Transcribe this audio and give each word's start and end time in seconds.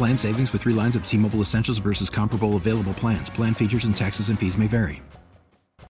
Plan 0.00 0.16
savings 0.16 0.50
with 0.54 0.62
three 0.62 0.72
lines 0.72 0.96
of 0.96 1.04
T 1.04 1.18
Mobile 1.18 1.42
Essentials 1.42 1.76
versus 1.76 2.08
comparable 2.08 2.56
available 2.56 2.94
plans. 2.94 3.28
Plan 3.28 3.52
features 3.52 3.84
and 3.84 3.94
taxes 3.94 4.30
and 4.30 4.38
fees 4.38 4.56
may 4.56 4.66
vary. 4.66 5.02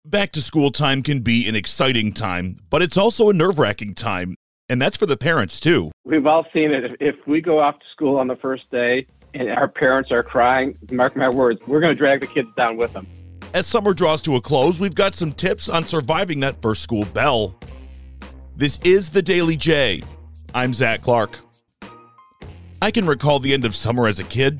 Back 0.05 0.31
to 0.33 0.43
school 0.43 0.69
time 0.69 1.01
can 1.01 1.21
be 1.21 1.49
an 1.49 1.55
exciting 1.55 2.13
time, 2.13 2.57
but 2.69 2.83
it's 2.83 2.97
also 2.97 3.31
a 3.31 3.33
nerve 3.33 3.57
wracking 3.57 3.95
time. 3.95 4.35
And 4.69 4.79
that's 4.79 4.95
for 4.95 5.07
the 5.07 5.17
parents 5.17 5.59
too. 5.59 5.89
We've 6.03 6.27
all 6.27 6.45
seen 6.53 6.69
it. 6.69 6.97
If 6.99 7.15
we 7.25 7.41
go 7.41 7.59
off 7.59 7.79
to 7.79 7.85
school 7.93 8.17
on 8.17 8.27
the 8.27 8.35
first 8.35 8.69
day 8.69 9.07
and 9.33 9.49
our 9.49 9.67
parents 9.67 10.11
are 10.11 10.21
crying, 10.21 10.77
mark 10.91 11.15
my 11.15 11.29
words, 11.29 11.59
we're 11.65 11.79
going 11.79 11.91
to 11.91 11.97
drag 11.97 12.21
the 12.21 12.27
kids 12.27 12.49
down 12.55 12.77
with 12.77 12.93
them. 12.93 13.07
As 13.55 13.65
summer 13.65 13.95
draws 13.95 14.21
to 14.21 14.35
a 14.35 14.41
close, 14.41 14.77
we've 14.79 14.93
got 14.93 15.15
some 15.15 15.31
tips 15.31 15.67
on 15.67 15.83
surviving 15.83 16.41
that 16.41 16.61
first 16.61 16.83
school 16.83 17.05
bell. 17.05 17.55
This 18.55 18.79
is 18.83 19.09
the 19.09 19.23
Daily 19.23 19.57
J. 19.57 20.03
I'm 20.53 20.75
Zach 20.75 21.01
Clark. 21.01 21.39
I 22.85 22.91
can 22.91 23.07
recall 23.07 23.39
the 23.39 23.51
end 23.51 23.65
of 23.65 23.73
summer 23.73 24.05
as 24.05 24.19
a 24.19 24.23
kid, 24.23 24.59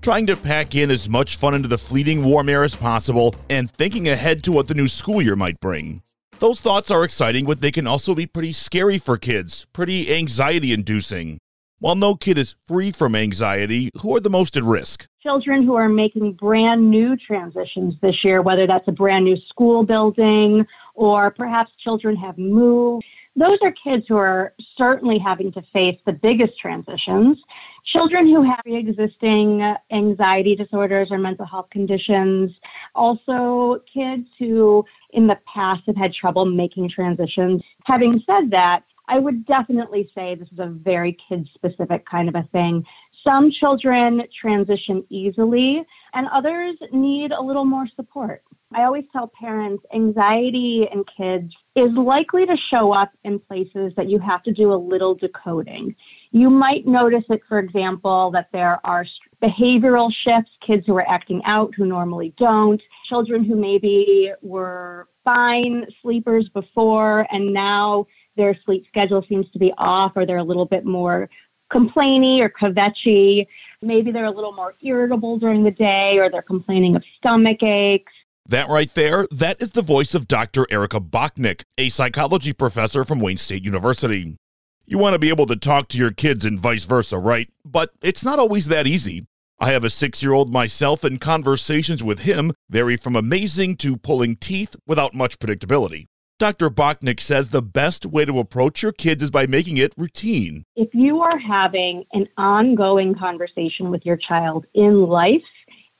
trying 0.00 0.26
to 0.28 0.34
pack 0.34 0.74
in 0.74 0.90
as 0.90 1.10
much 1.10 1.36
fun 1.36 1.52
into 1.52 1.68
the 1.68 1.76
fleeting 1.76 2.24
warm 2.24 2.48
air 2.48 2.64
as 2.64 2.74
possible 2.74 3.34
and 3.50 3.70
thinking 3.70 4.08
ahead 4.08 4.42
to 4.44 4.52
what 4.52 4.68
the 4.68 4.72
new 4.72 4.88
school 4.88 5.20
year 5.20 5.36
might 5.36 5.60
bring. 5.60 6.00
Those 6.38 6.62
thoughts 6.62 6.90
are 6.90 7.04
exciting, 7.04 7.44
but 7.44 7.60
they 7.60 7.70
can 7.70 7.86
also 7.86 8.14
be 8.14 8.24
pretty 8.24 8.54
scary 8.54 8.96
for 8.96 9.18
kids, 9.18 9.66
pretty 9.74 10.10
anxiety 10.10 10.72
inducing. 10.72 11.36
While 11.78 11.96
no 11.96 12.14
kid 12.14 12.38
is 12.38 12.54
free 12.66 12.92
from 12.92 13.14
anxiety, 13.14 13.90
who 14.00 14.16
are 14.16 14.20
the 14.20 14.30
most 14.30 14.56
at 14.56 14.64
risk? 14.64 15.06
Children 15.22 15.66
who 15.66 15.74
are 15.74 15.90
making 15.90 16.32
brand 16.32 16.90
new 16.90 17.14
transitions 17.14 17.92
this 18.00 18.24
year, 18.24 18.40
whether 18.40 18.66
that's 18.66 18.88
a 18.88 18.92
brand 18.92 19.26
new 19.26 19.36
school 19.50 19.84
building 19.84 20.64
or 20.94 21.30
perhaps 21.30 21.72
children 21.84 22.16
have 22.16 22.38
moved 22.38 23.04
those 23.36 23.58
are 23.62 23.72
kids 23.72 24.04
who 24.08 24.16
are 24.16 24.54
certainly 24.76 25.18
having 25.18 25.52
to 25.52 25.62
face 25.72 25.98
the 26.06 26.12
biggest 26.12 26.58
transitions. 26.58 27.38
Children 27.84 28.26
who 28.26 28.42
have 28.42 28.60
existing 28.64 29.74
anxiety 29.92 30.56
disorders 30.56 31.08
or 31.10 31.18
mental 31.18 31.46
health 31.46 31.68
conditions. 31.70 32.50
Also, 32.94 33.82
kids 33.92 34.26
who 34.38 34.84
in 35.10 35.26
the 35.26 35.38
past 35.52 35.82
have 35.86 35.96
had 35.96 36.12
trouble 36.14 36.46
making 36.46 36.90
transitions. 36.90 37.62
Having 37.84 38.22
said 38.26 38.50
that, 38.50 38.82
I 39.08 39.18
would 39.18 39.46
definitely 39.46 40.10
say 40.14 40.34
this 40.34 40.48
is 40.50 40.58
a 40.58 40.66
very 40.66 41.16
kid 41.28 41.48
specific 41.54 42.04
kind 42.06 42.28
of 42.28 42.34
a 42.34 42.48
thing. 42.50 42.84
Some 43.24 43.50
children 43.50 44.22
transition 44.40 45.04
easily, 45.10 45.84
and 46.14 46.26
others 46.32 46.76
need 46.92 47.32
a 47.32 47.40
little 47.40 47.64
more 47.64 47.86
support. 47.94 48.42
I 48.74 48.82
always 48.82 49.04
tell 49.12 49.30
parents 49.38 49.84
anxiety 49.94 50.88
in 50.92 51.04
kids 51.16 51.52
is 51.76 51.92
likely 51.92 52.46
to 52.46 52.56
show 52.70 52.92
up 52.92 53.12
in 53.24 53.38
places 53.38 53.92
that 53.96 54.08
you 54.08 54.18
have 54.18 54.42
to 54.44 54.52
do 54.52 54.72
a 54.72 54.74
little 54.74 55.14
decoding. 55.14 55.94
You 56.30 56.48
might 56.48 56.86
notice 56.86 57.24
it, 57.28 57.42
for 57.46 57.58
example, 57.58 58.30
that 58.32 58.48
there 58.50 58.80
are 58.84 59.04
behavioral 59.42 60.10
shifts, 60.24 60.50
kids 60.66 60.84
who 60.86 60.96
are 60.96 61.08
acting 61.08 61.42
out 61.44 61.74
who 61.76 61.84
normally 61.84 62.34
don't, 62.38 62.80
children 63.08 63.44
who 63.44 63.54
maybe 63.54 64.32
were 64.40 65.06
fine 65.22 65.84
sleepers 66.00 66.48
before 66.54 67.26
and 67.30 67.52
now 67.52 68.06
their 68.36 68.58
sleep 68.64 68.84
schedule 68.88 69.24
seems 69.28 69.50
to 69.50 69.58
be 69.58 69.72
off 69.76 70.12
or 70.16 70.24
they're 70.24 70.38
a 70.38 70.44
little 70.44 70.66
bit 70.66 70.86
more 70.86 71.28
complainy 71.72 72.40
or 72.40 72.48
kvetchy. 72.48 73.46
Maybe 73.82 74.12
they're 74.12 74.24
a 74.24 74.30
little 74.30 74.52
more 74.52 74.74
irritable 74.82 75.38
during 75.38 75.62
the 75.62 75.70
day 75.70 76.16
or 76.18 76.30
they're 76.30 76.42
complaining 76.42 76.96
of 76.96 77.04
stomach 77.18 77.62
aches. 77.62 78.12
That 78.48 78.68
right 78.68 78.92
there, 78.94 79.26
that 79.32 79.60
is 79.60 79.72
the 79.72 79.82
voice 79.82 80.14
of 80.14 80.28
Dr. 80.28 80.66
Erika 80.70 81.00
Bocknek, 81.00 81.62
a 81.76 81.88
psychology 81.88 82.52
professor 82.52 83.04
from 83.04 83.18
Wayne 83.18 83.38
State 83.38 83.64
University. 83.64 84.36
You 84.84 84.98
want 84.98 85.14
to 85.14 85.18
be 85.18 85.30
able 85.30 85.46
to 85.46 85.56
talk 85.56 85.88
to 85.88 85.98
your 85.98 86.12
kids 86.12 86.44
and 86.44 86.60
vice 86.60 86.84
versa, 86.84 87.18
right? 87.18 87.50
But 87.64 87.90
it's 88.02 88.24
not 88.24 88.38
always 88.38 88.68
that 88.68 88.86
easy. 88.86 89.26
I 89.58 89.72
have 89.72 89.82
a 89.82 89.90
six 89.90 90.22
year 90.22 90.32
old 90.32 90.52
myself, 90.52 91.02
and 91.02 91.20
conversations 91.20 92.04
with 92.04 92.20
him 92.20 92.52
vary 92.70 92.96
from 92.96 93.16
amazing 93.16 93.78
to 93.78 93.96
pulling 93.96 94.36
teeth 94.36 94.76
without 94.86 95.12
much 95.12 95.40
predictability. 95.40 96.06
Dr. 96.38 96.70
Bachnick 96.70 97.18
says 97.18 97.48
the 97.48 97.62
best 97.62 98.06
way 98.06 98.26
to 98.26 98.38
approach 98.38 98.80
your 98.80 98.92
kids 98.92 99.24
is 99.24 99.30
by 99.30 99.46
making 99.46 99.78
it 99.78 99.94
routine. 99.96 100.64
If 100.76 100.90
you 100.92 101.20
are 101.20 101.38
having 101.38 102.04
an 102.12 102.28
ongoing 102.36 103.14
conversation 103.14 103.90
with 103.90 104.04
your 104.04 104.18
child 104.18 104.66
in 104.74 105.06
life, 105.06 105.42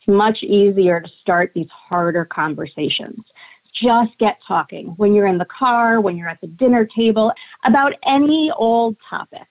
much 0.07 0.43
easier 0.43 1.01
to 1.01 1.09
start 1.21 1.53
these 1.55 1.69
harder 1.71 2.25
conversations. 2.25 3.21
Just 3.75 4.17
get 4.19 4.39
talking 4.47 4.95
when 4.97 5.15
you're 5.15 5.27
in 5.27 5.39
the 5.39 5.47
car, 5.47 6.01
when 6.01 6.17
you're 6.17 6.29
at 6.29 6.41
the 6.41 6.47
dinner 6.47 6.87
table, 6.97 7.33
about 7.65 7.93
any 8.07 8.51
old 8.57 8.97
topic. 9.09 9.47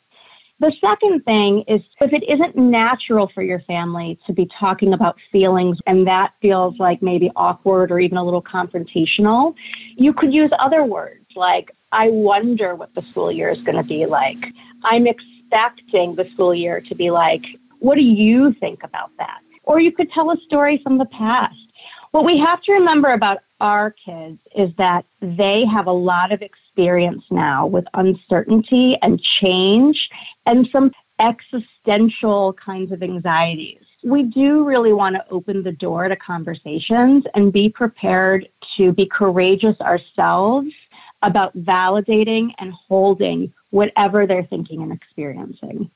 The 0.60 0.72
second 0.80 1.26
thing 1.26 1.66
is 1.68 1.82
if 2.00 2.14
it 2.14 2.24
isn't 2.30 2.56
natural 2.56 3.30
for 3.36 3.44
your 3.44 3.60
family 3.62 4.18
to 4.26 4.32
be 4.32 4.48
talking 4.58 4.94
about 4.94 5.18
feelings 5.30 5.78
and 5.86 6.08
that 6.08 6.32
feels 6.42 6.80
like 6.80 7.02
maybe 7.02 7.30
awkward 7.36 7.92
or 7.92 8.00
even 8.00 8.18
a 8.18 8.24
little 8.24 8.42
confrontational, 8.42 9.54
you 9.98 10.14
could 10.14 10.34
use 10.34 10.50
other 10.58 10.86
words 10.86 11.26
like, 11.36 11.72
I 11.92 12.10
wonder 12.10 12.74
what 12.74 12.94
the 12.96 13.02
school 13.02 13.32
year 13.32 13.50
is 13.50 13.62
going 13.64 13.78
to 13.78 13.84
be 13.84 14.06
like. 14.06 14.54
I'm 14.86 15.08
expecting 15.08 16.16
the 16.16 16.26
school 16.30 16.56
year 16.56 16.80
to 16.82 16.96
be 16.96 17.12
like. 17.12 17.46
What 17.80 17.96
do 17.96 18.04
you 18.04 18.54
think 18.54 18.84
about 18.84 19.12
that? 19.18 19.42
Or 19.66 19.80
you 19.80 19.92
could 19.92 20.12
tell 20.12 20.32
a 20.32 20.38
story 20.46 20.80
from 20.84 20.98
the 20.98 21.06
past. 21.06 21.56
What 22.12 22.26
we 22.26 22.38
have 22.40 22.62
to 22.64 22.74
remember 22.74 23.12
about 23.12 23.40
our 23.60 23.92
kids 23.92 24.40
is 24.56 24.70
that 24.78 25.06
they 25.22 25.66
have 25.66 25.88
a 25.88 25.92
lot 25.92 26.32
of 26.32 26.42
experience 26.42 27.24
now 27.30 27.68
with 27.68 27.86
uncertainty 27.94 28.98
and 29.02 29.22
change 29.42 30.10
and 30.46 30.68
some 30.72 30.92
existential 31.20 32.54
kinds 32.54 32.92
of 32.92 33.02
anxieties. 33.02 33.82
We 34.04 34.24
do 34.24 34.64
really 34.66 34.94
want 34.94 35.16
to 35.16 35.26
open 35.30 35.64
the 35.64 35.72
door 35.72 36.08
to 36.08 36.16
conversations 36.16 37.24
and 37.34 37.52
be 37.52 37.70
prepared 37.70 38.48
to 38.78 38.92
be 38.92 39.08
courageous 39.08 39.80
ourselves 39.82 40.72
about 41.22 41.58
validating 41.58 42.50
and 42.60 42.72
holding 42.88 43.52
whatever 43.72 44.28
they're 44.28 44.46
thinking 44.46 44.84
and 44.84 44.92
experiencing. 44.92 45.90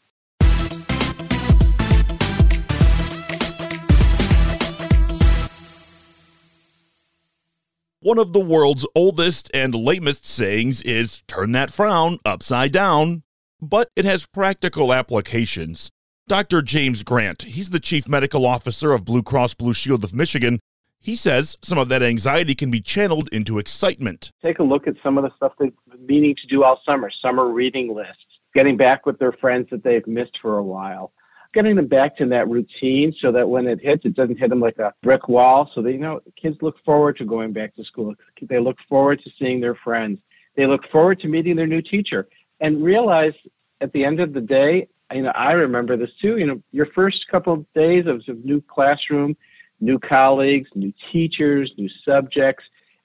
One 8.02 8.18
of 8.18 8.32
the 8.32 8.40
world's 8.40 8.88
oldest 8.96 9.52
and 9.54 9.76
lamest 9.76 10.26
sayings 10.26 10.82
is 10.84 11.22
turn 11.28 11.52
that 11.52 11.70
frown 11.70 12.18
upside 12.24 12.72
down, 12.72 13.24
but 13.62 13.90
it 13.94 14.06
has 14.06 14.26
practical 14.26 14.94
applications. 14.94 15.92
Dr. 16.26 16.62
James 16.62 17.04
Grant, 17.04 17.42
he's 17.42 17.72
the 17.72 17.80
chief 17.82 18.08
medical 18.08 18.46
officer 18.46 18.94
of 18.94 19.04
Blue 19.04 19.22
Cross 19.22 19.56
Blue 19.56 19.74
Shield 19.74 20.06
of 20.06 20.14
Michigan. 20.14 20.62
He 21.02 21.14
says 21.14 21.58
some 21.62 21.78
of 21.78 21.90
that 21.90 22.02
anxiety 22.02 22.56
can 22.56 22.72
be 22.72 22.80
channeled 22.80 23.28
into 23.34 23.60
excitement. 23.60 24.32
Take 24.42 24.60
a 24.60 24.64
look 24.64 24.88
at 24.88 24.96
some 25.04 25.18
of 25.18 25.26
the 25.26 25.36
stuff 25.36 25.52
they've 25.60 25.74
been 25.92 26.06
meaning 26.06 26.38
to 26.42 26.48
do 26.48 26.64
all 26.64 26.80
summer 26.86 27.12
summer 27.22 27.50
reading 27.50 27.94
lists, 27.94 28.24
getting 28.54 28.78
back 28.78 29.06
with 29.06 29.20
their 29.20 29.34
friends 29.34 29.68
that 29.72 29.84
they've 29.84 30.08
missed 30.08 30.38
for 30.42 30.58
a 30.58 30.64
while 30.64 31.12
getting 31.54 31.76
them 31.76 31.88
back 31.88 32.16
to 32.18 32.26
that 32.28 32.48
routine 32.48 33.14
so 33.22 33.32
that 33.32 33.50
when 33.50 33.68
it 33.68 33.80
hits, 33.82 34.06
it 34.06 34.16
doesn't 34.16 34.38
hit 34.38 34.50
them 34.50 34.60
like 34.60 34.78
a 34.78 34.94
brick 35.04 35.28
wall. 35.28 35.70
So 35.74 35.82
they 35.82 35.92
you 35.92 36.00
know 36.00 36.20
kids 36.42 36.58
look 36.62 36.76
forward 36.86 37.18
to 37.18 37.26
going 37.26 37.54
back 37.54 37.76
to 37.76 37.84
school. 37.84 38.14
They 38.42 38.60
look 38.60 38.78
forward 38.88 39.22
to 39.24 39.32
seeing 39.40 39.60
their 39.60 39.76
friends. 39.76 40.20
They 40.56 40.66
look 40.66 40.82
forward 40.92 41.20
to 41.22 41.28
meeting 41.28 41.56
their 41.56 41.68
new 41.68 41.82
teacher 41.82 42.28
and 42.60 42.84
realize 42.84 43.34
at 43.82 43.92
the 43.94 44.04
end 44.04 44.20
of 44.20 44.34
the 44.34 44.42
day, 44.42 44.88
You 45.14 45.24
know, 45.24 45.32
I 45.36 45.54
remember 45.54 45.98
this 45.98 46.12
too. 46.22 46.38
You 46.38 46.46
know, 46.48 46.62
your 46.72 46.88
first 46.88 47.26
couple 47.32 47.54
of 47.54 47.66
days 47.74 48.06
of 48.08 48.22
new 48.44 48.62
classroom, 48.62 49.36
new 49.80 49.98
colleagues, 50.00 50.70
new 50.76 50.94
teachers, 51.12 51.72
new 51.78 51.90
subjects. 52.06 52.64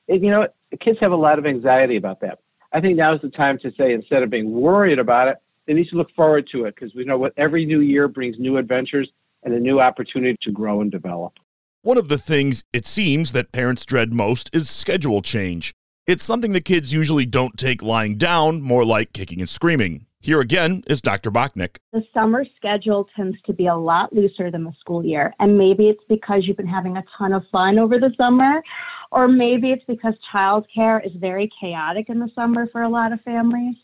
And, 0.09 0.23
you 0.23 0.31
know, 0.31 0.49
kids 0.81 0.99
have 1.01 1.13
a 1.13 1.17
lot 1.17 1.39
of 1.39 1.47
anxiety 1.47 1.97
about 1.97 2.21
that. 2.21 2.41
I 2.73 2.81
think 2.81 2.97
now 2.97 3.15
is 3.15 3.23
the 3.23 3.31
time 3.31 3.59
to 3.61 3.73
say 3.79 3.93
instead 3.93 4.23
of 4.23 4.31
being 4.31 4.51
worried 4.51 4.99
about 4.99 5.29
it, 5.29 5.37
they 5.67 5.73
need 5.73 5.89
to 5.89 5.97
look 5.97 6.11
forward 6.15 6.49
to 6.53 6.65
it 6.65 6.75
because 6.75 6.95
we 6.95 7.05
know 7.05 7.19
what 7.19 7.33
every 7.37 7.65
new 7.65 7.81
year 7.81 8.09
brings 8.09 8.39
new 8.39 8.57
adventures 8.57 9.09
and 9.43 9.55
a 9.55 9.61
new 9.61 9.81
opportunity 9.81 10.37
to 10.43 10.51
grow 10.51 10.81
and 10.81 10.91
develop. 10.91 11.35
One 11.83 11.99
of 11.99 12.09
the 12.09 12.19
things 12.19 12.65
it 12.73 12.87
seems 12.87 13.33
that 13.33 13.53
parents 13.53 13.85
dread 13.85 14.15
most 14.15 14.51
is 14.55 14.71
schedule 14.71 15.21
change. 15.21 15.75
It's 16.07 16.25
something 16.25 16.53
that 16.53 16.65
kids 16.65 16.93
usually 16.93 17.27
don't 17.27 17.59
take 17.59 17.83
lying 17.83 18.17
down, 18.17 18.63
more 18.63 18.85
like 18.85 19.13
kicking 19.13 19.41
and 19.41 19.49
screaming. 19.49 20.07
Here 20.21 20.41
again 20.41 20.83
is 20.87 21.03
Dr. 21.03 21.31
Bocknek. 21.31 21.77
The 21.93 22.03
summer 22.15 22.47
schedule 22.57 23.07
tends 23.15 23.37
to 23.43 23.53
be 23.53 23.67
a 23.67 23.77
lot 23.77 24.15
looser 24.15 24.51
than 24.51 24.65
the 24.65 24.73
school 24.81 25.05
year. 25.05 25.35
And 25.39 25.59
maybe 25.59 25.89
it's 25.89 26.03
because 26.09 26.47
you've 26.47 26.57
been 26.57 26.67
having 26.67 26.97
a 26.97 27.05
ton 27.19 27.35
of 27.35 27.43
fun 27.53 27.79
over 27.79 27.99
the 27.99 28.11
summer, 28.17 28.63
or 29.13 29.29
maybe 29.29 29.71
it's 29.71 29.85
because 29.87 30.15
childcare 30.35 31.05
is 31.07 31.13
very 31.17 31.51
chaotic 31.61 32.09
in 32.09 32.21
the 32.21 32.31
summer 32.35 32.67
for 32.73 32.83
a 32.83 32.89
lot 32.89 33.13
of 33.13 33.21
families. 33.21 33.77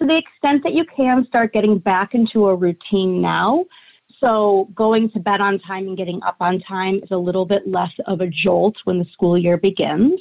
To 0.00 0.06
the 0.06 0.16
extent 0.16 0.64
that 0.64 0.74
you 0.74 0.84
can 0.84 1.24
start 1.26 1.52
getting 1.52 1.78
back 1.78 2.14
into 2.14 2.46
a 2.46 2.54
routine 2.54 3.22
now, 3.22 3.64
so 4.18 4.68
going 4.74 5.10
to 5.12 5.20
bed 5.20 5.40
on 5.40 5.60
time 5.60 5.86
and 5.86 5.96
getting 5.96 6.20
up 6.24 6.36
on 6.40 6.60
time 6.60 6.96
is 6.96 7.10
a 7.12 7.16
little 7.16 7.46
bit 7.46 7.68
less 7.68 7.92
of 8.06 8.20
a 8.20 8.26
jolt 8.26 8.76
when 8.84 8.98
the 8.98 9.04
school 9.12 9.38
year 9.38 9.56
begins. 9.56 10.20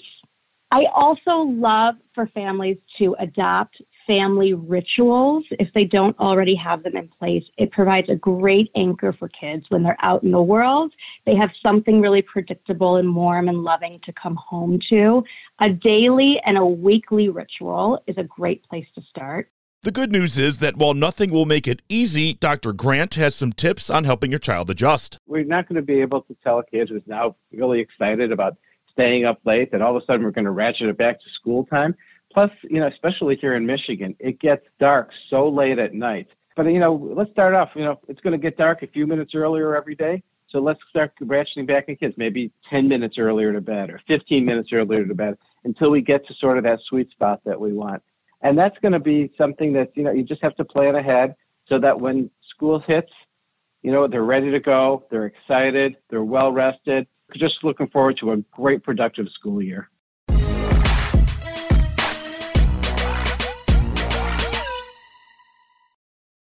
I 0.71 0.85
also 0.93 1.37
love 1.37 1.95
for 2.13 2.27
families 2.27 2.77
to 2.99 3.15
adopt 3.19 3.81
family 4.05 4.53
rituals 4.53 5.43
if 5.51 5.71
they 5.73 5.85
don't 5.85 6.17
already 6.19 6.55
have 6.55 6.83
them 6.83 6.97
in 6.97 7.07
place. 7.07 7.43
It 7.57 7.71
provides 7.71 8.09
a 8.09 8.15
great 8.15 8.69
anchor 8.75 9.13
for 9.13 9.29
kids 9.29 9.65
when 9.69 9.83
they're 9.83 9.97
out 10.01 10.23
in 10.23 10.31
the 10.31 10.41
world. 10.41 10.93
They 11.25 11.35
have 11.35 11.51
something 11.65 12.01
really 12.01 12.21
predictable 12.21 12.97
and 12.97 13.15
warm 13.15 13.49
and 13.49 13.63
loving 13.63 13.99
to 14.03 14.13
come 14.13 14.35
home 14.35 14.79
to. 14.89 15.23
A 15.61 15.69
daily 15.69 16.39
and 16.45 16.57
a 16.57 16.65
weekly 16.65 17.29
ritual 17.29 18.03
is 18.07 18.17
a 18.17 18.23
great 18.23 18.63
place 18.63 18.87
to 18.95 19.01
start. 19.09 19.49
The 19.83 19.91
good 19.91 20.13
news 20.13 20.37
is 20.37 20.59
that 20.59 20.77
while 20.77 20.93
nothing 20.93 21.29
will 21.29 21.43
make 21.43 21.67
it 21.67 21.81
easy, 21.89 22.35
Dr. 22.35 22.71
Grant 22.71 23.15
has 23.15 23.35
some 23.35 23.51
tips 23.51 23.89
on 23.89 24.05
helping 24.05 24.29
your 24.29 24.39
child 24.39 24.69
adjust. 24.69 25.19
We're 25.27 25.43
not 25.43 25.67
going 25.67 25.75
to 25.75 25.81
be 25.81 25.99
able 25.99 26.21
to 26.21 26.37
tell 26.41 26.59
a 26.59 26.65
kid 26.65 26.87
who's 26.87 27.01
now 27.05 27.35
really 27.51 27.81
excited 27.81 28.31
about 28.31 28.55
staying 28.93 29.25
up 29.25 29.41
late 29.43 29.73
that 29.73 29.81
all 29.81 29.93
of 29.93 30.01
a 30.01 30.05
sudden 30.05 30.23
we're 30.23 30.31
going 30.31 30.45
to 30.45 30.51
ratchet 30.51 30.87
it 30.87 30.97
back 30.97 31.19
to 31.19 31.25
school 31.37 31.65
time. 31.65 31.95
Plus, 32.31 32.49
you 32.63 32.79
know, 32.79 32.87
especially 32.87 33.35
here 33.35 33.55
in 33.55 33.65
Michigan, 33.65 34.15
it 34.19 34.39
gets 34.39 34.65
dark 34.79 35.09
so 35.27 35.49
late 35.49 35.79
at 35.79 35.93
night. 35.93 36.29
But, 36.55 36.67
you 36.67 36.79
know, 36.79 36.93
let's 36.93 37.31
start 37.31 37.53
off, 37.53 37.71
you 37.75 37.83
know, 37.83 37.99
it's 38.07 38.21
going 38.21 38.31
to 38.31 38.37
get 38.37 38.55
dark 38.55 38.83
a 38.83 38.87
few 38.87 39.05
minutes 39.05 39.35
earlier 39.35 39.75
every 39.75 39.95
day. 39.95 40.23
So 40.47 40.59
let's 40.59 40.79
start 40.89 41.11
ratcheting 41.21 41.67
back 41.67 41.89
in 41.89 41.97
kids, 41.97 42.13
maybe 42.15 42.53
10 42.69 42.87
minutes 42.87 43.17
earlier 43.17 43.51
to 43.51 43.59
bed 43.59 43.89
or 43.89 43.99
15 44.07 44.45
minutes 44.45 44.69
earlier 44.71 45.05
to 45.05 45.13
bed 45.13 45.37
until 45.65 45.89
we 45.89 45.99
get 45.99 46.25
to 46.27 46.33
sort 46.35 46.57
of 46.57 46.63
that 46.63 46.79
sweet 46.87 47.11
spot 47.11 47.41
that 47.43 47.59
we 47.59 47.73
want. 47.73 48.01
And 48.43 48.57
that's 48.57 48.77
going 48.79 48.91
to 48.91 48.99
be 48.99 49.31
something 49.37 49.71
that, 49.73 49.95
you 49.95 50.03
know, 50.03 50.11
you 50.11 50.23
just 50.23 50.43
have 50.43 50.55
to 50.57 50.65
plan 50.65 50.95
ahead 50.95 51.35
so 51.67 51.79
that 51.79 51.99
when 51.99 52.29
school 52.53 52.83
hits, 52.85 53.11
you 53.81 53.91
know, 53.91 54.05
they're 54.05 54.23
ready 54.23 54.51
to 54.51 54.59
go, 54.59 55.05
they're 55.09 55.25
excited, 55.25 55.95
they're 56.09 56.25
well 56.25 56.51
rested, 56.51 57.07
just 57.37 57.55
looking 57.63 57.87
forward 57.87 58.17
to 58.19 58.33
a 58.33 58.37
great 58.51 58.83
productive 58.83 59.27
school 59.33 59.61
year. 59.61 59.89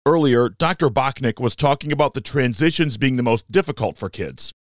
Earlier, 0.06 0.50
Dr. 0.50 0.90
Bocknek 0.90 1.40
was 1.40 1.56
talking 1.56 1.92
about 1.92 2.14
the 2.14 2.22
transitions 2.22 2.98
being 2.98 3.18
the 3.18 3.24
most 3.24 3.52
difficult 3.52 3.98
for 3.98 4.10
kids. 4.10 4.54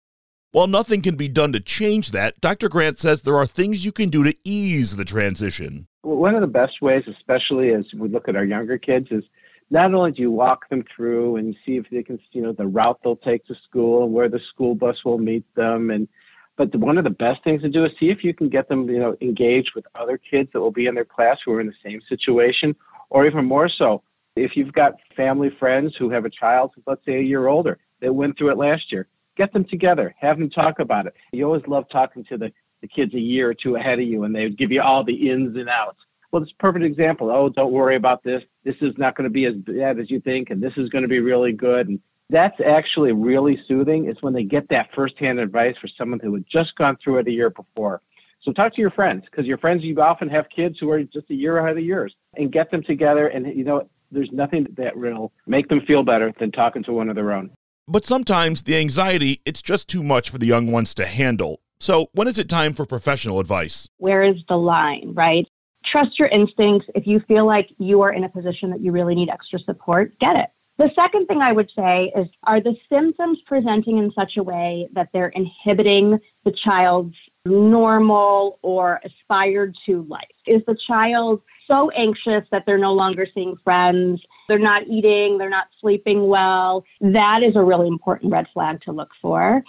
While 0.51 0.67
nothing 0.67 1.03
can 1.03 1.17
be 1.17 1.29
done 1.29 1.53
to 1.53 1.61
change 1.61 2.13
that, 2.13 2.41
Dr. 2.41 2.71
Grant 2.71 2.99
says 2.99 3.21
there 3.21 3.37
are 3.37 3.45
things 3.45 3.85
you 3.85 3.93
can 3.93 4.09
do 4.09 4.25
to 4.25 4.35
ease 4.45 4.97
the 4.97 5.05
transition. 5.05 5.89
One 6.01 6.35
of 6.35 6.41
the 6.41 6.47
best 6.47 6.81
ways, 6.81 7.05
especially 7.07 7.75
as 7.75 7.85
we 7.95 8.09
look 8.09 8.29
at 8.29 8.37
our 8.37 8.47
younger 8.47 8.79
kids, 8.79 9.09
is 9.11 9.25
not 9.69 9.93
only 9.93 10.11
do 10.13 10.23
you 10.23 10.31
walk 10.31 10.67
them 10.71 10.85
through 10.97 11.37
and 11.37 11.55
see 11.67 11.77
if 11.77 11.85
they 11.91 12.03
can, 12.03 12.19
you 12.33 12.41
know, 12.41 12.53
the 12.53 12.67
route 12.67 12.99
they'll 13.05 13.17
take 13.17 13.45
to 13.49 13.55
school 13.69 14.05
and 14.05 14.15
where 14.15 14.31
the 14.31 14.41
school 14.49 14.75
bus 14.75 14.97
will 15.05 15.19
meet 15.19 15.45
them, 15.55 15.91
and 15.91 16.09
but 16.57 16.75
one 16.75 16.97
of 16.97 17.05
the 17.05 17.11
best 17.11 17.45
things 17.45 17.61
to 17.61 17.69
do 17.69 17.85
is 17.85 17.93
see 18.01 18.09
if 18.09 18.25
you 18.25 18.33
can 18.33 18.49
get 18.49 18.71
them, 18.71 18.89
you 18.89 18.99
know, 18.99 19.19
engaged 19.21 19.73
with 19.77 19.85
other 19.95 20.19
kids 20.19 20.49
that 20.55 20.61
will 20.61 20.73
be 20.73 20.87
in 20.87 20.95
their 20.95 21.05
class 21.05 21.37
who 21.45 21.53
are 21.53 21.61
in 21.61 21.67
the 21.67 21.75
same 21.85 22.01
situation, 22.09 22.75
or 23.11 23.27
even 23.27 23.45
more 23.45 23.69
so, 23.69 24.03
if 24.35 24.53
you've 24.57 24.73
got 24.73 24.95
family 25.15 25.51
friends 25.59 25.95
who 25.99 26.09
have 26.09 26.25
a 26.25 26.31
child, 26.31 26.73
let's 26.87 27.05
say 27.05 27.17
a 27.17 27.23
year 27.23 27.49
older, 27.49 27.77
that 28.01 28.15
went 28.15 28.39
through 28.39 28.51
it 28.51 28.57
last 28.57 28.91
year, 28.91 29.07
get 29.39 29.53
them 29.55 29.65
together, 29.65 30.15
have 30.21 30.39
them 30.39 30.51
talk 30.51 30.81
about 30.81 31.07
it. 31.07 31.15
You 31.33 31.47
always 31.47 31.67
love 31.67 31.87
talking 31.91 32.25
to 32.25 32.37
the, 32.37 32.53
the 32.83 32.89
kids 32.89 33.15
a 33.15 33.21
year 33.21 33.49
or 33.49 33.55
two 33.55 33.77
ahead 33.77 34.01
of 34.01 34.07
you, 34.07 34.25
and 34.25 34.35
they 34.35 34.43
would 34.43 34.59
give 34.59 34.71
you 34.71 34.83
all 34.83 35.03
the 35.03 35.31
ins 35.31 35.57
and 35.57 35.71
outs. 35.71 36.01
Well, 36.31 36.43
it's 36.43 36.53
a 36.53 36.63
perfect 36.63 36.85
example. 36.85 37.31
Oh, 37.31 37.49
don't 37.49 37.73
worry 37.73 37.97
about 37.97 38.23
this. 38.23 38.43
This 38.65 38.75
is 38.83 38.93
not 38.99 39.17
going 39.17 39.25
to 39.25 39.33
be 39.33 39.47
as 39.47 39.55
bad 39.55 39.99
as 39.99 40.11
you 40.11 40.21
think, 40.21 40.51
and 40.51 40.63
this 40.63 40.75
is 40.77 40.91
going 40.91 41.03
to 41.03 41.09
be 41.09 41.21
really 41.21 41.53
good. 41.53 41.89
And 41.89 41.99
that's 42.29 42.61
actually 42.61 43.13
really 43.13 43.59
soothing. 43.67 44.05
It's 44.07 44.23
when 44.23 44.35
they 44.35 44.43
get 44.43 44.69
that 44.69 44.91
firsthand 44.95 45.39
advice 45.39 45.75
for 45.81 45.89
someone 45.97 46.21
who 46.21 46.35
had 46.35 46.45
just 46.51 46.77
gone 46.77 46.99
through 47.03 47.19
it 47.19 47.29
a 47.29 47.31
year 47.31 47.49
before. 47.49 48.03
So 48.43 48.53
talk 48.53 48.75
to 48.75 48.81
your 48.81 48.91
friends 48.91 49.25
because 49.31 49.47
your 49.47 49.59
friends, 49.59 49.83
you 49.83 50.01
often 50.01 50.29
have 50.29 50.47
kids 50.55 50.77
who 50.79 50.91
are 50.91 51.03
just 51.03 51.31
a 51.31 51.35
year 51.35 51.59
ahead 51.59 51.79
of 51.79 51.85
yours 51.85 52.15
and 52.37 52.53
get 52.53 52.71
them 52.71 52.83
together. 52.83 53.29
And, 53.29 53.47
you 53.47 53.65
know, 53.65 53.89
there's 54.13 54.31
nothing 54.33 54.67
that 54.77 54.97
will 54.97 55.33
make 55.47 55.69
them 55.69 55.81
feel 55.87 56.03
better 56.03 56.33
than 56.39 56.53
talking 56.53 56.83
to 56.85 56.93
one 56.93 57.09
of 57.09 57.15
their 57.15 57.33
own. 57.33 57.51
But 57.91 58.05
sometimes 58.05 58.65
the 58.65 58.77
anxiety, 58.77 59.41
it's 59.47 59.63
just 59.63 59.89
too 59.89 60.03
much 60.03 60.29
for 60.29 60.37
the 60.37 60.47
young 60.47 60.71
ones 60.71 60.93
to 60.93 61.07
handle. 61.07 61.63
So 61.81 62.09
when 62.13 62.29
is 62.29 62.39
it 62.39 62.47
time 62.47 62.75
for 62.75 62.85
professional 62.85 63.41
advice? 63.41 63.89
Where 63.97 64.23
is 64.23 64.37
the 64.47 64.59
line, 64.59 65.15
right? 65.15 65.49
Trust 65.87 66.19
your 66.19 66.29
instincts. 66.29 66.87
If 66.95 67.07
you 67.07 67.21
feel 67.21 67.47
like 67.47 67.71
you 67.79 68.03
are 68.03 68.13
in 68.13 68.25
a 68.25 68.29
position 68.29 68.69
that 68.73 68.81
you 68.81 68.93
really 68.93 69.15
need 69.15 69.31
extra 69.31 69.59
support, 69.61 70.19
get 70.19 70.37
it. 70.37 70.51
The 70.77 70.91
second 70.95 71.29
thing 71.29 71.41
I 71.41 71.53
would 71.53 71.71
say 71.75 72.13
is 72.15 72.29
are 72.43 72.61
the 72.61 72.77
symptoms 72.91 73.39
presenting 73.47 73.97
in 73.97 74.13
such 74.13 74.37
a 74.37 74.43
way 74.43 74.87
that 74.93 75.09
they're 75.15 75.29
inhibiting 75.29 76.21
the 76.45 76.53
child's 76.53 77.17
normal 77.47 78.59
or 78.61 79.01
aspired 79.03 79.75
to 79.87 80.03
life? 80.03 80.29
Is 80.47 80.61
the 80.67 80.77
child 80.87 81.41
so 81.67 81.91
anxious 81.93 82.47
that 82.53 82.65
they're 82.67 82.77
no 82.77 82.93
longer 82.93 83.27
seeing 83.35 83.57
friends? 83.65 84.21
They're 84.49 84.59
not 84.59 84.87
eating, 84.87 85.39
they're 85.39 85.51
not 85.51 85.69
sleeping 85.81 86.27
well. 86.27 86.85
That 87.01 87.43
is 87.45 87.55
a 87.57 87.63
really 87.63 87.89
important 87.89 88.33
red 88.33 88.47
flag 88.53 88.81
to 88.83 88.93
look 88.93 89.11
for. 89.21 89.63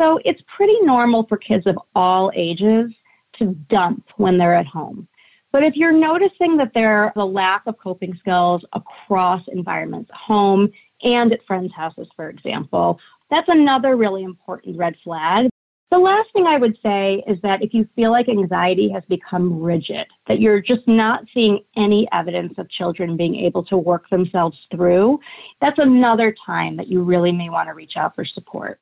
So 0.00 0.18
it's 0.24 0.40
pretty 0.56 0.76
normal 0.82 1.26
for 1.28 1.36
kids 1.36 1.66
of 1.66 1.78
all 1.94 2.30
ages 2.34 2.92
to 3.38 3.54
dump 3.70 4.04
when 4.16 4.38
they're 4.38 4.54
at 4.54 4.66
home. 4.66 5.08
But 5.52 5.62
if 5.62 5.74
you're 5.74 5.92
noticing 5.92 6.56
that 6.58 6.72
there's 6.74 7.12
a 7.16 7.24
lack 7.24 7.62
of 7.66 7.78
coping 7.78 8.14
skills 8.18 8.62
across 8.72 9.42
environments, 9.48 10.10
home 10.12 10.70
and 11.02 11.32
at 11.32 11.44
friends' 11.46 11.72
houses, 11.74 12.08
for 12.14 12.28
example, 12.28 12.98
that's 13.30 13.48
another 13.48 13.96
really 13.96 14.22
important 14.22 14.76
red 14.76 14.94
flag. 15.02 15.48
The 15.90 15.98
last 15.98 16.28
thing 16.32 16.46
I 16.46 16.58
would 16.58 16.76
say 16.82 17.22
is 17.28 17.38
that 17.42 17.62
if 17.62 17.72
you 17.72 17.88
feel 17.94 18.10
like 18.10 18.28
anxiety 18.28 18.90
has 18.90 19.04
become 19.08 19.62
rigid, 19.62 20.06
that 20.26 20.40
you're 20.40 20.60
just 20.60 20.86
not 20.88 21.24
seeing 21.32 21.60
any 21.76 22.08
evidence 22.12 22.54
of 22.58 22.68
children 22.70 23.16
being 23.16 23.36
able 23.36 23.64
to 23.66 23.76
work 23.78 24.08
themselves 24.10 24.58
through, 24.72 25.20
that's 25.60 25.78
another 25.78 26.34
time 26.44 26.76
that 26.76 26.88
you 26.88 27.02
really 27.02 27.30
may 27.30 27.50
want 27.50 27.68
to 27.68 27.74
reach 27.74 27.92
out 27.96 28.16
for 28.16 28.24
support. 28.24 28.80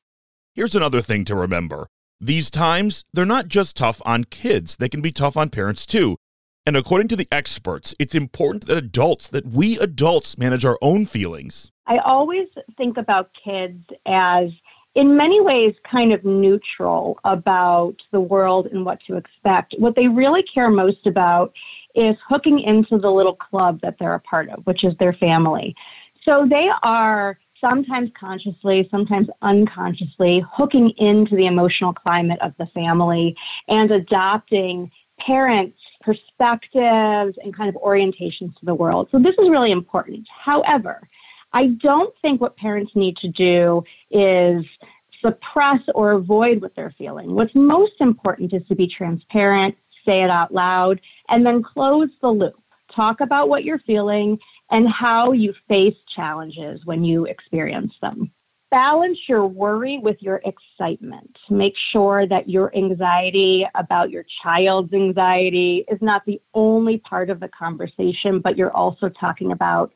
Here's 0.54 0.74
another 0.74 1.02
thing 1.02 1.26
to 1.26 1.34
remember. 1.34 1.88
These 2.20 2.50
times, 2.50 3.04
they're 3.12 3.26
not 3.26 3.48
just 3.48 3.76
tough 3.76 4.00
on 4.06 4.24
kids, 4.24 4.76
they 4.76 4.88
can 4.88 5.02
be 5.02 5.12
tough 5.12 5.36
on 5.36 5.50
parents 5.50 5.84
too. 5.84 6.16
And 6.64 6.74
according 6.74 7.08
to 7.08 7.16
the 7.16 7.28
experts, 7.30 7.94
it's 7.98 8.14
important 8.14 8.66
that 8.66 8.78
adults, 8.78 9.28
that 9.28 9.46
we 9.46 9.78
adults 9.78 10.38
manage 10.38 10.64
our 10.64 10.78
own 10.80 11.04
feelings. 11.04 11.70
I 11.86 11.98
always 11.98 12.48
think 12.78 12.96
about 12.96 13.28
kids 13.44 13.84
as, 14.06 14.48
in 14.94 15.16
many 15.16 15.40
ways, 15.40 15.74
kind 15.90 16.12
of 16.12 16.24
neutral 16.24 17.18
about 17.24 17.96
the 18.12 18.20
world 18.20 18.66
and 18.66 18.84
what 18.84 18.98
to 19.06 19.16
expect. 19.16 19.74
What 19.78 19.96
they 19.96 20.08
really 20.08 20.42
care 20.42 20.70
most 20.70 21.06
about 21.06 21.52
is 21.94 22.16
hooking 22.28 22.60
into 22.60 22.98
the 22.98 23.10
little 23.10 23.36
club 23.36 23.80
that 23.82 23.96
they're 23.98 24.14
a 24.14 24.20
part 24.20 24.48
of, 24.50 24.64
which 24.66 24.84
is 24.84 24.94
their 24.98 25.12
family. 25.14 25.74
So 26.24 26.46
they 26.48 26.68
are 26.82 27.38
sometimes 27.60 28.10
consciously, 28.18 28.86
sometimes 28.90 29.28
unconsciously 29.42 30.44
hooking 30.52 30.90
into 30.98 31.34
the 31.36 31.46
emotional 31.46 31.92
climate 31.92 32.38
of 32.42 32.52
the 32.58 32.66
family 32.66 33.34
and 33.68 33.90
adopting 33.90 34.90
parents 35.18 35.78
perspectives 36.04 37.34
and 37.42 37.56
kind 37.56 37.68
of 37.68 37.80
orientations 37.82 38.54
to 38.58 38.64
the 38.64 38.74
world. 38.74 39.08
So 39.10 39.18
this 39.18 39.34
is 39.38 39.48
really 39.48 39.70
important. 39.70 40.26
However, 40.44 41.08
I 41.54 41.68
don't 41.80 42.12
think 42.20 42.40
what 42.40 42.56
parents 42.56 42.92
need 42.96 43.16
to 43.18 43.28
do 43.28 43.82
is 44.10 44.64
suppress 45.24 45.80
or 45.94 46.12
avoid 46.12 46.60
what 46.60 46.74
they're 46.74 46.94
feeling. 46.98 47.34
What's 47.34 47.54
most 47.54 47.94
important 48.00 48.52
is 48.52 48.62
to 48.68 48.74
be 48.74 48.88
transparent, 48.88 49.76
say 50.04 50.22
it 50.22 50.30
out 50.30 50.52
loud, 50.52 51.00
and 51.28 51.46
then 51.46 51.62
close 51.62 52.08
the 52.20 52.28
loop. 52.28 52.60
Talk 52.94 53.20
about 53.20 53.48
what 53.48 53.64
you're 53.64 53.78
feeling 53.86 54.36
and 54.70 54.88
how 54.88 55.32
you 55.32 55.54
face 55.68 55.96
challenges 56.14 56.80
when 56.84 57.04
you 57.04 57.24
experience 57.26 57.92
them. 58.02 58.32
Balance 58.70 59.18
your 59.28 59.46
worry 59.46 60.00
with 60.02 60.16
your 60.20 60.42
excitement. 60.44 61.38
Make 61.48 61.74
sure 61.92 62.26
that 62.26 62.48
your 62.48 62.76
anxiety 62.76 63.64
about 63.76 64.10
your 64.10 64.24
child's 64.42 64.92
anxiety 64.92 65.84
is 65.88 65.98
not 66.02 66.26
the 66.26 66.40
only 66.54 66.98
part 66.98 67.30
of 67.30 67.38
the 67.38 67.48
conversation, 67.48 68.40
but 68.40 68.56
you're 68.56 68.72
also 68.72 69.08
talking 69.08 69.52
about 69.52 69.92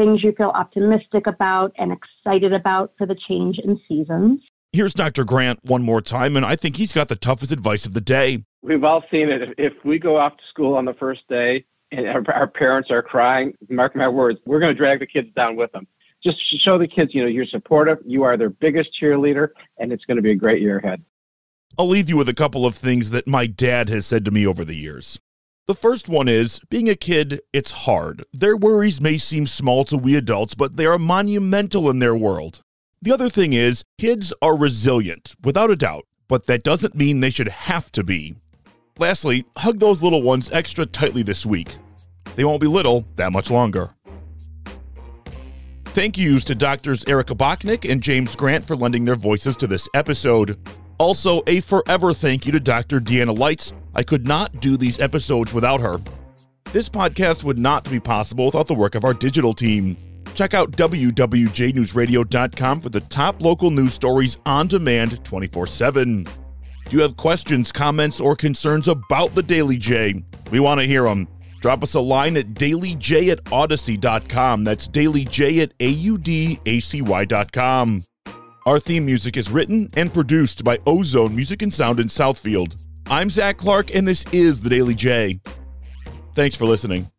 things 0.00 0.22
you 0.22 0.32
feel 0.32 0.48
optimistic 0.48 1.26
about 1.26 1.72
and 1.76 1.92
excited 1.92 2.54
about 2.54 2.92
for 2.96 3.06
the 3.06 3.16
change 3.28 3.58
in 3.62 3.78
seasons. 3.86 4.40
Here's 4.72 4.94
Dr. 4.94 5.24
Grant 5.24 5.58
one 5.62 5.82
more 5.82 6.00
time, 6.00 6.36
and 6.36 6.46
I 6.46 6.56
think 6.56 6.76
he's 6.76 6.92
got 6.92 7.08
the 7.08 7.16
toughest 7.16 7.52
advice 7.52 7.84
of 7.84 7.92
the 7.92 8.00
day. 8.00 8.44
We've 8.62 8.82
all 8.82 9.02
seen 9.10 9.28
it. 9.28 9.42
If 9.58 9.74
we 9.84 9.98
go 9.98 10.16
off 10.16 10.36
to 10.38 10.42
school 10.48 10.74
on 10.74 10.86
the 10.86 10.94
first 10.94 11.20
day 11.28 11.66
and 11.92 12.06
our, 12.06 12.22
our 12.32 12.46
parents 12.46 12.90
are 12.90 13.02
crying, 13.02 13.52
mark 13.68 13.94
my 13.94 14.08
words, 14.08 14.38
we're 14.46 14.60
going 14.60 14.72
to 14.72 14.78
drag 14.78 15.00
the 15.00 15.06
kids 15.06 15.28
down 15.36 15.56
with 15.56 15.70
them. 15.72 15.86
Just 16.24 16.38
show 16.64 16.78
the 16.78 16.88
kids, 16.88 17.10
you 17.14 17.22
know, 17.22 17.28
you're 17.28 17.46
supportive, 17.46 17.98
you 18.06 18.22
are 18.22 18.38
their 18.38 18.50
biggest 18.50 18.90
cheerleader, 19.02 19.48
and 19.78 19.92
it's 19.92 20.04
going 20.06 20.16
to 20.16 20.22
be 20.22 20.30
a 20.30 20.36
great 20.36 20.62
year 20.62 20.78
ahead. 20.78 21.02
I'll 21.78 21.88
leave 21.88 22.08
you 22.08 22.16
with 22.16 22.28
a 22.28 22.34
couple 22.34 22.64
of 22.64 22.74
things 22.74 23.10
that 23.10 23.26
my 23.26 23.46
dad 23.46 23.90
has 23.90 24.06
said 24.06 24.24
to 24.24 24.30
me 24.30 24.46
over 24.46 24.64
the 24.64 24.76
years. 24.76 25.18
The 25.66 25.74
first 25.74 26.08
one 26.08 26.28
is 26.28 26.60
being 26.68 26.88
a 26.88 26.96
kid, 26.96 27.40
it's 27.52 27.70
hard. 27.70 28.24
Their 28.32 28.56
worries 28.56 29.00
may 29.00 29.18
seem 29.18 29.46
small 29.46 29.84
to 29.84 29.96
we 29.96 30.16
adults, 30.16 30.54
but 30.54 30.76
they 30.76 30.86
are 30.86 30.98
monumental 30.98 31.88
in 31.88 32.00
their 32.00 32.16
world. 32.16 32.62
The 33.02 33.12
other 33.12 33.28
thing 33.28 33.52
is, 33.52 33.84
kids 33.98 34.32
are 34.42 34.56
resilient, 34.56 35.34
without 35.44 35.70
a 35.70 35.76
doubt, 35.76 36.06
but 36.28 36.46
that 36.46 36.64
doesn't 36.64 36.94
mean 36.94 37.20
they 37.20 37.30
should 37.30 37.48
have 37.48 37.92
to 37.92 38.02
be. 38.02 38.36
Lastly, 38.98 39.44
hug 39.56 39.78
those 39.78 40.02
little 40.02 40.22
ones 40.22 40.50
extra 40.52 40.86
tightly 40.86 41.22
this 41.22 41.46
week. 41.46 41.76
They 42.34 42.44
won't 42.44 42.60
be 42.60 42.66
little 42.66 43.06
that 43.16 43.32
much 43.32 43.50
longer. 43.50 43.94
Thank 45.86 46.18
yous 46.18 46.44
to 46.44 46.54
doctors 46.54 47.04
Erika 47.06 47.34
Bocknek 47.34 47.90
and 47.90 48.02
James 48.02 48.36
Grant 48.36 48.64
for 48.64 48.76
lending 48.76 49.04
their 49.04 49.16
voices 49.16 49.56
to 49.56 49.66
this 49.66 49.88
episode. 49.94 50.58
Also, 50.98 51.42
a 51.46 51.60
forever 51.60 52.12
thank 52.12 52.44
you 52.44 52.52
to 52.52 52.60
Dr. 52.60 53.00
Deanna 53.00 53.36
Lights. 53.36 53.72
I 53.94 54.02
could 54.02 54.26
not 54.26 54.60
do 54.60 54.76
these 54.76 54.98
episodes 55.00 55.52
without 55.52 55.80
her. 55.80 55.98
This 56.72 56.88
podcast 56.88 57.44
would 57.44 57.58
not 57.58 57.90
be 57.90 57.98
possible 57.98 58.46
without 58.46 58.68
the 58.68 58.74
work 58.74 58.94
of 58.94 59.04
our 59.04 59.14
digital 59.14 59.54
team. 59.54 59.96
Check 60.34 60.54
out 60.54 60.70
WWJNewsRadio.com 60.72 62.80
for 62.80 62.88
the 62.88 63.00
top 63.00 63.42
local 63.42 63.70
news 63.70 63.94
stories 63.94 64.36
on 64.46 64.68
demand 64.68 65.24
24 65.24 65.66
7. 65.66 66.24
Do 66.24 66.96
you 66.96 67.02
have 67.02 67.16
questions, 67.16 67.72
comments, 67.72 68.20
or 68.20 68.36
concerns 68.36 68.86
about 68.88 69.34
the 69.34 69.42
Daily 69.42 69.76
J? 69.76 70.22
We 70.50 70.60
want 70.60 70.80
to 70.80 70.86
hear 70.86 71.04
them. 71.04 71.28
Drop 71.60 71.82
us 71.82 71.94
a 71.94 72.00
line 72.00 72.36
at 72.36 72.54
dailyj 72.54 73.28
at 73.28 73.44
audacy.com. 73.44 74.64
That's 74.64 74.88
dailyj 74.88 75.62
at 75.62 75.78
audacy.com. 75.78 78.04
Our 78.66 78.78
theme 78.78 79.06
music 79.06 79.36
is 79.36 79.50
written 79.50 79.90
and 79.94 80.12
produced 80.12 80.64
by 80.64 80.78
Ozone 80.86 81.34
Music 81.34 81.62
and 81.62 81.72
Sound 81.72 82.00
in 82.00 82.08
Southfield. 82.08 82.76
I'm 83.10 83.28
Zach 83.28 83.56
Clark, 83.56 83.92
and 83.92 84.06
this 84.06 84.24
is 84.30 84.60
the 84.60 84.70
Daily 84.70 84.94
J. 84.94 85.40
Thanks 86.36 86.54
for 86.54 86.64
listening. 86.64 87.10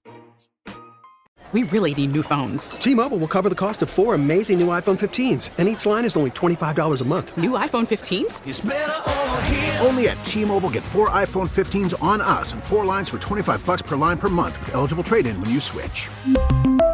We 1.51 1.63
really 1.63 1.93
need 1.93 2.13
new 2.13 2.23
phones. 2.23 2.69
T-Mobile 2.69 3.17
will 3.17 3.27
cover 3.27 3.49
the 3.49 3.55
cost 3.55 3.81
of 3.81 3.89
four 3.89 4.15
amazing 4.15 4.57
new 4.57 4.67
iPhone 4.67 4.97
15s, 4.97 5.49
and 5.57 5.67
each 5.67 5.85
line 5.85 6.05
is 6.05 6.15
only 6.15 6.31
$25 6.31 7.01
a 7.01 7.03
month. 7.03 7.35
New 7.35 7.51
iPhone 7.51 7.85
15s? 7.85 9.85
Only 9.85 10.07
at 10.07 10.23
T-Mobile 10.23 10.69
get 10.69 10.85
four 10.85 11.09
iPhone 11.09 11.49
15s 11.49 12.01
on 12.01 12.21
us 12.21 12.53
and 12.53 12.63
four 12.63 12.85
lines 12.85 13.09
for 13.09 13.17
25 13.17 13.65
bucks 13.65 13.81
per 13.81 13.97
line 13.97 14.17
per 14.17 14.29
month 14.29 14.57
with 14.59 14.73
eligible 14.73 15.03
trade-in 15.03 15.41
when 15.41 15.49
you 15.49 15.59
switch. 15.59 16.07